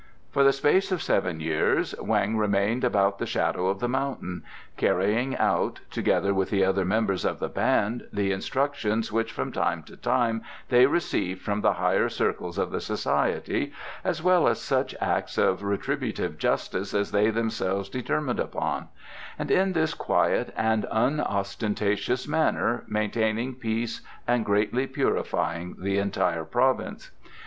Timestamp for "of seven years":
0.91-1.93